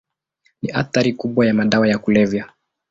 [0.61, 2.53] Hii ni athari kubwa ya madawa ya kulevya.